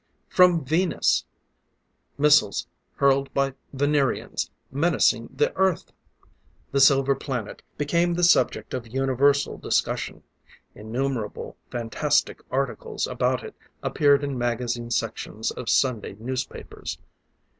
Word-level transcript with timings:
From 0.29 0.65
Venus! 0.65 1.25
Missiles, 2.17 2.65
hurled 2.95 3.31
by 3.35 3.53
Venerians, 3.71 4.49
menacing 4.71 5.29
the 5.31 5.55
Earth! 5.55 5.91
The 6.71 6.79
silver 6.79 7.13
planet 7.13 7.61
became 7.77 8.15
the 8.15 8.23
subject 8.23 8.73
of 8.73 8.87
universal 8.87 9.59
discussion; 9.59 10.23
innumerable 10.73 11.55
fantastic 11.69 12.41
articles 12.49 13.05
about 13.05 13.43
it 13.43 13.53
appeared 13.83 14.23
in 14.23 14.39
magazine 14.39 14.89
sections 14.89 15.51
of 15.51 15.69
Sunday 15.69 16.15
newspapers. 16.17 16.97